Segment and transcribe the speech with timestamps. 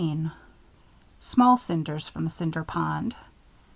[1.19, 3.15] Small Cinders from the Cinder Pond.